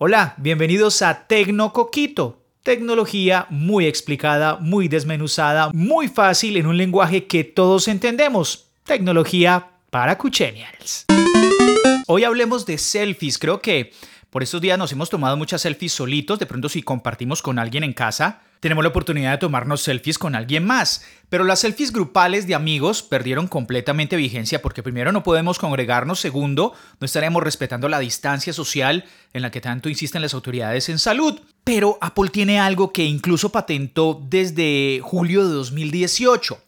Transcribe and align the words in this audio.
Hola, 0.00 0.34
bienvenidos 0.36 1.02
a 1.02 1.26
Tecnocoquito. 1.26 2.44
Tecnología 2.62 3.48
muy 3.50 3.86
explicada, 3.86 4.56
muy 4.60 4.86
desmenuzada, 4.86 5.70
muy 5.74 6.06
fácil 6.06 6.56
en 6.56 6.68
un 6.68 6.76
lenguaje 6.76 7.26
que 7.26 7.42
todos 7.42 7.88
entendemos. 7.88 8.68
Tecnología 8.84 9.70
para 9.90 10.16
cuchenials. 10.16 11.04
Hoy 12.10 12.24
hablemos 12.24 12.64
de 12.64 12.78
selfies. 12.78 13.36
Creo 13.36 13.60
que 13.60 13.92
por 14.30 14.42
estos 14.42 14.62
días 14.62 14.78
nos 14.78 14.92
hemos 14.92 15.10
tomado 15.10 15.36
muchas 15.36 15.60
selfies 15.60 15.92
solitos. 15.92 16.38
De 16.38 16.46
pronto 16.46 16.70
si 16.70 16.82
compartimos 16.82 17.42
con 17.42 17.58
alguien 17.58 17.84
en 17.84 17.92
casa, 17.92 18.40
tenemos 18.60 18.82
la 18.82 18.88
oportunidad 18.88 19.32
de 19.32 19.36
tomarnos 19.36 19.82
selfies 19.82 20.18
con 20.18 20.34
alguien 20.34 20.64
más. 20.64 21.04
Pero 21.28 21.44
las 21.44 21.58
selfies 21.58 21.92
grupales 21.92 22.46
de 22.46 22.54
amigos 22.54 23.02
perdieron 23.02 23.46
completamente 23.46 24.16
vigencia 24.16 24.62
porque 24.62 24.82
primero 24.82 25.12
no 25.12 25.22
podemos 25.22 25.58
congregarnos, 25.58 26.18
segundo, 26.18 26.72
no 26.98 27.04
estaremos 27.04 27.42
respetando 27.42 27.90
la 27.90 27.98
distancia 27.98 28.54
social 28.54 29.04
en 29.34 29.42
la 29.42 29.50
que 29.50 29.60
tanto 29.60 29.90
insisten 29.90 30.22
las 30.22 30.32
autoridades 30.32 30.88
en 30.88 30.98
salud. 30.98 31.38
Pero 31.62 31.98
Apple 32.00 32.30
tiene 32.30 32.58
algo 32.58 32.90
que 32.90 33.04
incluso 33.04 33.50
patentó 33.50 34.18
desde 34.30 35.00
julio 35.02 35.46
de 35.46 35.52
2018. 35.52 36.58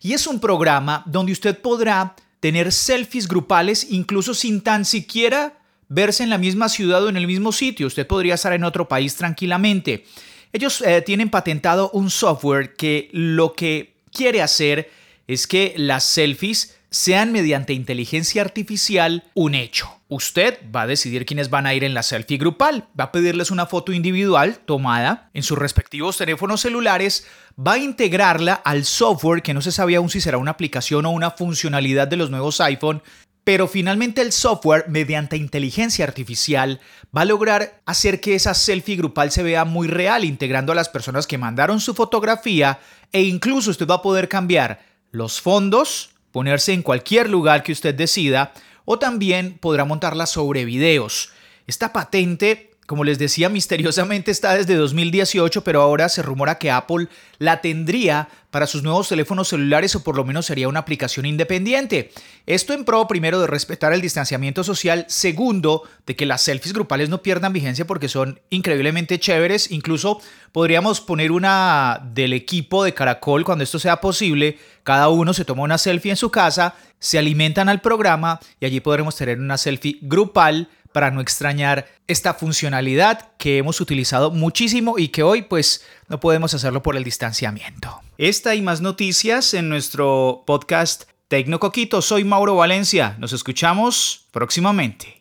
Y 0.00 0.14
es 0.14 0.26
un 0.26 0.40
programa 0.40 1.04
donde 1.06 1.30
usted 1.30 1.56
podrá 1.56 2.16
tener 2.40 2.72
selfies 2.72 3.28
grupales 3.28 3.86
incluso 3.90 4.34
sin 4.34 4.60
tan 4.60 4.84
siquiera 4.84 5.58
verse 5.88 6.22
en 6.22 6.30
la 6.30 6.38
misma 6.38 6.68
ciudad 6.68 7.04
o 7.04 7.08
en 7.08 7.16
el 7.16 7.26
mismo 7.26 7.52
sitio. 7.52 7.86
Usted 7.86 8.06
podría 8.06 8.34
estar 8.34 8.52
en 8.52 8.64
otro 8.64 8.88
país 8.88 9.16
tranquilamente. 9.16 10.04
Ellos 10.52 10.82
eh, 10.82 11.02
tienen 11.02 11.30
patentado 11.30 11.90
un 11.90 12.10
software 12.10 12.74
que 12.74 13.08
lo 13.12 13.54
que 13.54 13.94
quiere 14.12 14.42
hacer 14.42 14.90
es 15.26 15.46
que 15.46 15.74
las 15.76 16.04
selfies 16.04 16.77
sean 16.90 17.32
mediante 17.32 17.72
inteligencia 17.72 18.42
artificial 18.42 19.24
un 19.34 19.54
hecho. 19.54 19.88
Usted 20.08 20.58
va 20.74 20.82
a 20.82 20.86
decidir 20.86 21.26
quiénes 21.26 21.50
van 21.50 21.66
a 21.66 21.74
ir 21.74 21.84
en 21.84 21.92
la 21.92 22.02
selfie 22.02 22.38
grupal, 22.38 22.88
va 22.98 23.04
a 23.04 23.12
pedirles 23.12 23.50
una 23.50 23.66
foto 23.66 23.92
individual 23.92 24.58
tomada 24.64 25.30
en 25.34 25.42
sus 25.42 25.58
respectivos 25.58 26.16
teléfonos 26.16 26.62
celulares, 26.62 27.26
va 27.58 27.72
a 27.72 27.78
integrarla 27.78 28.54
al 28.54 28.84
software 28.84 29.42
que 29.42 29.52
no 29.52 29.60
se 29.60 29.72
sabía 29.72 29.98
aún 29.98 30.08
si 30.08 30.20
será 30.20 30.38
una 30.38 30.52
aplicación 30.52 31.04
o 31.04 31.10
una 31.10 31.32
funcionalidad 31.32 32.08
de 32.08 32.16
los 32.16 32.30
nuevos 32.30 32.60
iPhone 32.60 33.02
pero 33.48 33.66
finalmente 33.66 34.20
el 34.20 34.32
software, 34.32 34.90
mediante 34.90 35.38
inteligencia 35.38 36.04
artificial, 36.04 36.80
va 37.16 37.22
a 37.22 37.24
lograr 37.24 37.80
hacer 37.86 38.20
que 38.20 38.34
esa 38.34 38.52
selfie 38.52 38.96
grupal 38.96 39.30
se 39.30 39.42
vea 39.42 39.64
muy 39.64 39.88
real, 39.88 40.26
integrando 40.26 40.70
a 40.70 40.74
las 40.74 40.90
personas 40.90 41.26
que 41.26 41.38
mandaron 41.38 41.80
su 41.80 41.94
fotografía 41.94 42.78
e 43.10 43.22
incluso 43.22 43.70
usted 43.70 43.86
va 43.86 43.94
a 43.94 44.02
poder 44.02 44.28
cambiar 44.28 44.80
los 45.12 45.40
fondos, 45.40 46.10
ponerse 46.32 46.72
en 46.72 46.82
cualquier 46.82 47.28
lugar 47.28 47.62
que 47.62 47.72
usted 47.72 47.94
decida 47.94 48.52
o 48.84 48.98
también 48.98 49.58
podrá 49.58 49.84
montarla 49.84 50.26
sobre 50.26 50.64
videos. 50.64 51.32
Esta 51.66 51.92
patente 51.92 52.67
como 52.88 53.04
les 53.04 53.18
decía, 53.18 53.50
misteriosamente 53.50 54.30
está 54.30 54.54
desde 54.54 54.74
2018, 54.74 55.62
pero 55.62 55.82
ahora 55.82 56.08
se 56.08 56.22
rumora 56.22 56.56
que 56.56 56.70
Apple 56.70 57.08
la 57.38 57.60
tendría 57.60 58.30
para 58.50 58.66
sus 58.66 58.82
nuevos 58.82 59.10
teléfonos 59.10 59.48
celulares 59.48 59.94
o 59.94 60.02
por 60.02 60.16
lo 60.16 60.24
menos 60.24 60.46
sería 60.46 60.68
una 60.68 60.80
aplicación 60.80 61.26
independiente. 61.26 62.10
Esto 62.46 62.72
en 62.72 62.86
pro 62.86 63.06
primero 63.06 63.42
de 63.42 63.46
respetar 63.46 63.92
el 63.92 64.00
distanciamiento 64.00 64.64
social, 64.64 65.04
segundo 65.06 65.82
de 66.06 66.16
que 66.16 66.24
las 66.24 66.40
selfies 66.40 66.72
grupales 66.72 67.10
no 67.10 67.22
pierdan 67.22 67.52
vigencia 67.52 67.86
porque 67.86 68.08
son 68.08 68.40
increíblemente 68.48 69.20
chéveres, 69.20 69.70
incluso 69.70 70.22
podríamos 70.52 71.02
poner 71.02 71.30
una 71.30 72.00
del 72.14 72.32
equipo 72.32 72.84
de 72.84 72.94
Caracol 72.94 73.44
cuando 73.44 73.64
esto 73.64 73.78
sea 73.78 74.00
posible, 74.00 74.56
cada 74.82 75.10
uno 75.10 75.34
se 75.34 75.44
toma 75.44 75.62
una 75.62 75.76
selfie 75.76 76.12
en 76.12 76.16
su 76.16 76.30
casa, 76.30 76.74
se 76.98 77.18
alimentan 77.18 77.68
al 77.68 77.82
programa 77.82 78.40
y 78.60 78.64
allí 78.64 78.80
podremos 78.80 79.14
tener 79.14 79.38
una 79.38 79.58
selfie 79.58 79.98
grupal 80.00 80.70
para 80.92 81.10
no 81.10 81.20
extrañar 81.20 81.86
esta 82.06 82.34
funcionalidad 82.34 83.32
que 83.38 83.58
hemos 83.58 83.80
utilizado 83.80 84.30
muchísimo 84.30 84.98
y 84.98 85.08
que 85.08 85.22
hoy 85.22 85.42
pues 85.42 85.84
no 86.08 86.20
podemos 86.20 86.54
hacerlo 86.54 86.82
por 86.82 86.96
el 86.96 87.04
distanciamiento. 87.04 88.00
Esta 88.18 88.54
y 88.54 88.62
más 88.62 88.80
noticias 88.80 89.54
en 89.54 89.68
nuestro 89.68 90.42
podcast 90.46 91.04
Tecnocoquito. 91.28 92.02
Soy 92.02 92.24
Mauro 92.24 92.56
Valencia. 92.56 93.16
Nos 93.18 93.32
escuchamos 93.32 94.26
próximamente. 94.32 95.16